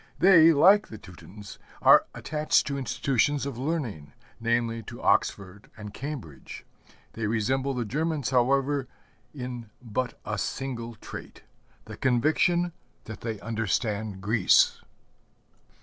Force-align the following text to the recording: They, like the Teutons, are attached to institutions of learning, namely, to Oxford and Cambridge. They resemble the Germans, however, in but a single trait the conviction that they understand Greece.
They, 0.17 0.51
like 0.51 0.87
the 0.87 0.97
Teutons, 0.97 1.59
are 1.79 2.07
attached 2.15 2.65
to 2.65 2.75
institutions 2.79 3.45
of 3.45 3.59
learning, 3.59 4.13
namely, 4.39 4.81
to 4.81 4.99
Oxford 4.99 5.69
and 5.77 5.93
Cambridge. 5.93 6.65
They 7.13 7.27
resemble 7.27 7.75
the 7.75 7.85
Germans, 7.85 8.31
however, 8.31 8.87
in 9.31 9.69
but 9.79 10.19
a 10.25 10.39
single 10.39 10.95
trait 10.95 11.43
the 11.85 11.97
conviction 11.97 12.73
that 13.03 13.21
they 13.21 13.39
understand 13.41 14.21
Greece. 14.21 14.81